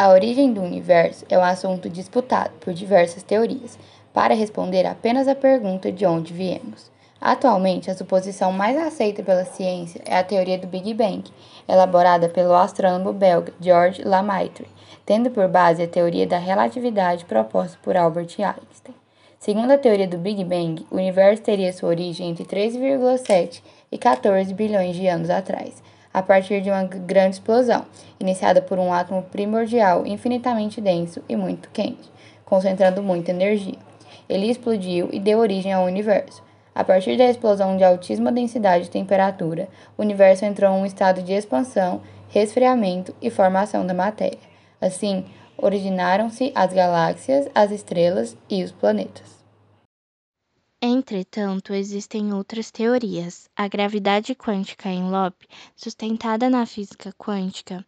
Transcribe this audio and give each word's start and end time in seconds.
A 0.00 0.10
origem 0.10 0.52
do 0.52 0.62
universo 0.62 1.26
é 1.28 1.36
um 1.36 1.42
assunto 1.42 1.90
disputado 1.90 2.52
por 2.60 2.72
diversas 2.72 3.24
teorias, 3.24 3.76
para 4.14 4.32
responder 4.32 4.86
apenas 4.86 5.26
à 5.26 5.34
pergunta 5.34 5.90
de 5.90 6.06
onde 6.06 6.32
viemos. 6.32 6.88
Atualmente, 7.20 7.90
a 7.90 7.96
suposição 7.96 8.52
mais 8.52 8.76
aceita 8.76 9.24
pela 9.24 9.44
ciência 9.44 10.00
é 10.06 10.16
a 10.16 10.22
teoria 10.22 10.56
do 10.56 10.68
Big 10.68 10.94
Bang, 10.94 11.24
elaborada 11.68 12.28
pelo 12.28 12.54
astrônomo 12.54 13.12
belga 13.12 13.52
Georges 13.60 14.04
Lemaitre, 14.04 14.68
tendo 15.04 15.32
por 15.32 15.48
base 15.48 15.82
a 15.82 15.88
teoria 15.88 16.28
da 16.28 16.38
relatividade 16.38 17.24
proposta 17.24 17.76
por 17.82 17.96
Albert 17.96 18.36
Einstein. 18.38 18.94
Segundo 19.40 19.72
a 19.72 19.78
teoria 19.78 20.06
do 20.06 20.16
Big 20.16 20.44
Bang, 20.44 20.86
o 20.92 20.94
universo 20.94 21.42
teria 21.42 21.72
sua 21.72 21.88
origem 21.88 22.30
entre 22.30 22.44
13,7 22.44 23.62
e 23.90 23.98
14 23.98 24.54
bilhões 24.54 24.94
de 24.94 25.08
anos 25.08 25.28
atrás, 25.28 25.82
a 26.18 26.22
partir 26.22 26.60
de 26.60 26.68
uma 26.68 26.82
grande 26.82 27.36
explosão, 27.36 27.86
iniciada 28.18 28.60
por 28.60 28.76
um 28.76 28.92
átomo 28.92 29.22
primordial 29.22 30.04
infinitamente 30.04 30.80
denso 30.80 31.22
e 31.28 31.36
muito 31.36 31.70
quente, 31.70 32.10
concentrando 32.44 33.00
muita 33.00 33.30
energia. 33.30 33.78
Ele 34.28 34.50
explodiu 34.50 35.08
e 35.12 35.20
deu 35.20 35.38
origem 35.38 35.72
ao 35.72 35.84
universo. 35.84 36.42
A 36.74 36.82
partir 36.82 37.16
da 37.16 37.30
explosão 37.30 37.76
de 37.76 37.84
altíssima 37.84 38.32
densidade 38.32 38.86
e 38.86 38.90
temperatura, 38.90 39.68
o 39.96 40.02
universo 40.02 40.44
entrou 40.44 40.76
em 40.76 40.82
um 40.82 40.86
estado 40.86 41.22
de 41.22 41.32
expansão, 41.32 42.00
resfriamento 42.30 43.14
e 43.22 43.30
formação 43.30 43.86
da 43.86 43.94
matéria. 43.94 44.38
Assim, 44.80 45.24
originaram-se 45.56 46.50
as 46.52 46.72
galáxias, 46.72 47.48
as 47.54 47.70
estrelas 47.70 48.36
e 48.50 48.64
os 48.64 48.72
planetas. 48.72 49.37
Entretanto, 50.80 51.74
existem 51.74 52.32
outras 52.32 52.70
teorias. 52.70 53.50
A 53.56 53.66
gravidade 53.66 54.32
quântica 54.32 54.88
em 54.88 55.10
Lope, 55.10 55.48
sustentada 55.74 56.48
na 56.48 56.64
física 56.66 57.12
quântica, 57.18 57.84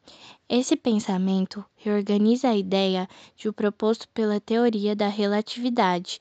esse 0.48 0.74
pensamento 0.74 1.64
reorganiza 1.76 2.48
a 2.48 2.56
ideia 2.56 3.08
de 3.36 3.48
o 3.48 3.52
proposto 3.52 4.08
pela 4.08 4.40
teoria 4.40 4.96
da 4.96 5.06
relatividade. 5.06 6.18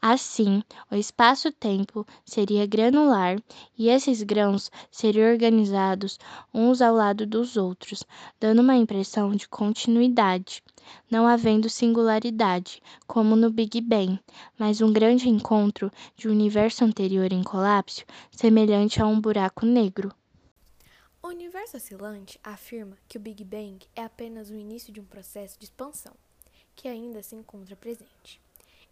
Assim, 0.00 0.62
o 0.92 0.94
espaço-tempo 0.94 2.06
seria 2.24 2.64
granular 2.66 3.42
e 3.76 3.88
esses 3.88 4.22
grãos 4.22 4.70
seriam 4.92 5.28
organizados 5.28 6.20
uns 6.54 6.80
ao 6.80 6.94
lado 6.94 7.26
dos 7.26 7.56
outros, 7.56 8.04
dando 8.38 8.62
uma 8.62 8.76
impressão 8.76 9.34
de 9.34 9.48
continuidade, 9.48 10.62
não 11.10 11.26
havendo 11.26 11.68
singularidade, 11.68 12.80
como 13.08 13.34
no 13.34 13.50
Big 13.50 13.80
Bang, 13.80 14.20
mas 14.56 14.80
um 14.80 14.92
grande 14.92 15.28
encontro 15.28 15.90
de 16.16 16.28
um 16.28 16.30
universo 16.30 16.84
anterior 16.84 17.32
em 17.32 17.42
colapso, 17.42 18.04
semelhante 18.30 19.02
a 19.02 19.06
um 19.06 19.20
buraco 19.20 19.66
negro. 19.66 20.14
O 21.20 21.26
universo 21.26 21.76
oscilante 21.76 22.38
afirma 22.44 22.96
que 23.08 23.18
o 23.18 23.20
Big 23.20 23.42
Bang 23.42 23.84
é 23.96 24.04
apenas 24.04 24.48
o 24.48 24.54
início 24.54 24.92
de 24.92 25.00
um 25.00 25.04
processo 25.04 25.58
de 25.58 25.64
expansão, 25.64 26.14
que 26.76 26.86
ainda 26.86 27.20
se 27.20 27.34
encontra 27.34 27.74
presente. 27.74 28.40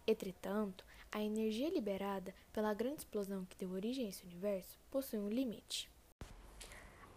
Entretanto, 0.05 0.85
a 1.11 1.21
energia 1.21 1.69
liberada 1.69 2.33
pela 2.53 2.73
grande 2.73 2.99
explosão 2.99 3.45
que 3.49 3.57
deu 3.57 3.71
origem 3.71 4.05
a 4.05 4.09
esse 4.09 4.23
universo 4.25 4.77
possui 4.91 5.19
um 5.19 5.29
limite. 5.29 5.89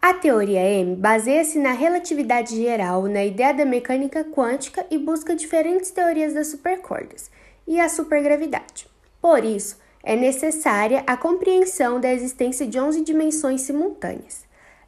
A 0.01 0.13
teoria 0.13 0.61
M 0.61 0.95
baseia-se 0.95 1.59
na 1.59 1.73
relatividade 1.73 2.55
geral, 2.55 3.03
na 3.03 3.23
ideia 3.23 3.53
da 3.53 3.65
mecânica 3.65 4.23
quântica 4.23 4.85
e 4.89 4.97
busca 4.97 5.35
diferentes 5.35 5.91
teorias 5.91 6.33
das 6.33 6.47
supercordas 6.47 7.29
e 7.67 7.79
a 7.79 7.87
supergravidade. 7.87 8.87
Por 9.21 9.45
isso, 9.45 9.77
é 10.01 10.15
necessária 10.15 11.03
a 11.05 11.15
compreensão 11.15 11.99
da 11.99 12.11
existência 12.11 12.65
de 12.65 12.79
11 12.79 13.03
dimensões 13.03 13.61
simultâneas. 13.61 14.45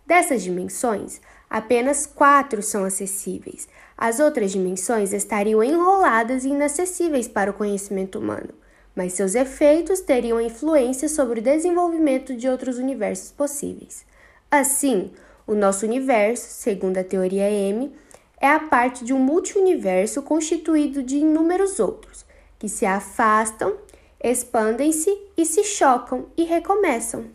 Dessas 0.07 0.41
dimensões, 0.41 1.21
apenas 1.47 2.07
quatro 2.07 2.63
são 2.63 2.83
acessíveis. 2.83 3.67
As 3.95 4.19
outras 4.19 4.51
dimensões 4.51 5.13
estariam 5.13 5.63
enroladas 5.63 6.43
e 6.43 6.49
inacessíveis 6.49 7.27
para 7.27 7.51
o 7.51 7.53
conhecimento 7.53 8.17
humano 8.17 8.62
mas 8.95 9.13
seus 9.13 9.35
efeitos 9.35 10.01
teriam 10.01 10.39
influência 10.39 11.09
sobre 11.09 11.39
o 11.39 11.43
desenvolvimento 11.43 12.35
de 12.35 12.47
outros 12.47 12.77
universos 12.77 13.31
possíveis. 13.31 14.05
Assim, 14.49 15.11
o 15.47 15.55
nosso 15.55 15.85
universo, 15.85 16.47
segundo 16.47 16.97
a 16.97 17.03
teoria 17.03 17.49
M, 17.49 17.91
é 18.39 18.47
a 18.47 18.59
parte 18.59 19.03
de 19.03 19.13
um 19.13 19.19
multiuniverso 19.19 20.21
constituído 20.21 21.01
de 21.01 21.17
inúmeros 21.17 21.79
outros, 21.79 22.25
que 22.59 22.69
se 22.69 22.85
afastam, 22.85 23.75
expandem-se 24.23 25.17
e 25.35 25.45
se 25.45 25.63
chocam 25.63 26.27
e 26.37 26.43
recomeçam. 26.43 27.25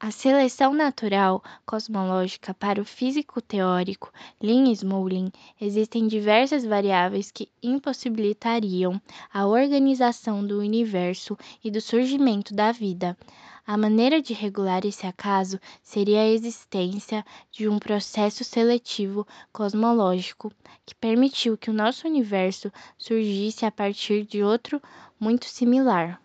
A 0.00 0.12
seleção 0.12 0.72
natural 0.72 1.42
cosmológica 1.66 2.54
para 2.54 2.80
o 2.80 2.84
físico 2.84 3.42
teórico 3.42 4.12
Lynn 4.40 4.70
Smolin 4.70 5.32
existem 5.60 6.06
diversas 6.06 6.64
variáveis 6.64 7.32
que 7.32 7.48
impossibilitariam 7.60 9.02
a 9.34 9.44
organização 9.44 10.46
do 10.46 10.60
universo 10.60 11.36
e 11.64 11.68
do 11.68 11.80
surgimento 11.80 12.54
da 12.54 12.70
vida. 12.70 13.18
A 13.66 13.76
maneira 13.76 14.22
de 14.22 14.32
regular 14.32 14.86
esse 14.86 15.04
acaso 15.04 15.58
seria 15.82 16.20
a 16.20 16.28
existência 16.28 17.26
de 17.50 17.68
um 17.68 17.80
processo 17.80 18.44
seletivo 18.44 19.26
cosmológico 19.52 20.52
que 20.86 20.94
permitiu 20.94 21.58
que 21.58 21.70
o 21.70 21.74
nosso 21.74 22.06
universo 22.06 22.72
surgisse 22.96 23.66
a 23.66 23.70
partir 23.72 24.24
de 24.24 24.44
outro 24.44 24.80
muito 25.18 25.46
similar. 25.46 26.22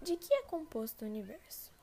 De 0.00 0.16
que 0.16 0.32
é 0.32 0.40
composto 0.44 1.04
o 1.04 1.08
universo? 1.08 1.75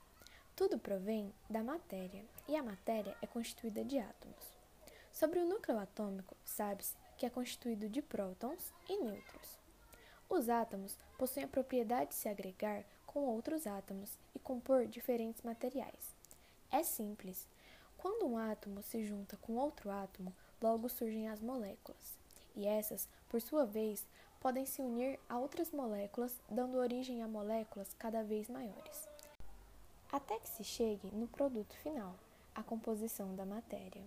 Tudo 0.55 0.77
provém 0.77 1.33
da 1.49 1.63
matéria, 1.63 2.23
e 2.47 2.55
a 2.55 2.61
matéria 2.61 3.17
é 3.23 3.25
constituída 3.25 3.83
de 3.83 3.97
átomos. 3.97 4.53
Sobre 5.11 5.39
o 5.39 5.49
núcleo 5.49 5.79
atômico, 5.79 6.37
sabe-se 6.45 6.95
que 7.17 7.25
é 7.25 7.29
constituído 7.29 7.89
de 7.89 8.03
prótons 8.03 8.71
e 8.87 8.95
nêutrons. 8.97 9.57
Os 10.29 10.49
átomos 10.49 10.95
possuem 11.17 11.45
a 11.45 11.47
propriedade 11.47 12.11
de 12.11 12.15
se 12.15 12.29
agregar 12.29 12.83
com 13.07 13.21
outros 13.21 13.65
átomos 13.65 14.15
e 14.35 14.39
compor 14.39 14.85
diferentes 14.85 15.41
materiais. 15.41 16.13
É 16.71 16.83
simples. 16.83 17.47
Quando 17.97 18.27
um 18.27 18.37
átomo 18.37 18.83
se 18.83 19.03
junta 19.03 19.35
com 19.37 19.53
outro 19.53 19.89
átomo, 19.89 20.31
logo 20.61 20.87
surgem 20.87 21.29
as 21.29 21.41
moléculas. 21.41 22.15
E 22.55 22.67
essas, 22.67 23.09
por 23.27 23.41
sua 23.41 23.65
vez, 23.65 24.05
podem 24.39 24.67
se 24.67 24.83
unir 24.83 25.19
a 25.27 25.39
outras 25.39 25.71
moléculas, 25.71 26.39
dando 26.47 26.77
origem 26.77 27.23
a 27.23 27.27
moléculas 27.27 27.95
cada 27.97 28.23
vez 28.23 28.47
maiores 28.47 29.12
até 30.13 30.37
que 30.37 30.47
se 30.47 30.63
chegue 30.63 31.09
no 31.11 31.27
produto 31.27 31.75
final, 31.77 32.13
a 32.53 32.61
composição 32.61 33.35
da 33.35 33.43
matéria. 33.43 34.03